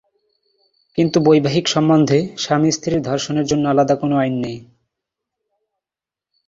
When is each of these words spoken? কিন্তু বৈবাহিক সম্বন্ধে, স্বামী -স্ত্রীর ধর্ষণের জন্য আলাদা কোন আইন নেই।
কিন্তু 0.97 1.17
বৈবাহিক 1.25 1.65
সম্বন্ধে, 1.67 2.19
স্বামী 2.37 2.69
-স্ত্রীর 2.71 3.01
ধর্ষণের 3.01 3.45
জন্য 3.45 3.63
আলাদা 3.67 3.95
কোন 3.95 4.11
আইন 4.17 4.35
নেই। 4.39 4.57